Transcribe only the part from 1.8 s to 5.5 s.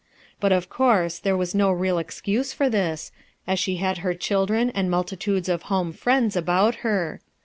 exeuse for this, as she had her children and multitudes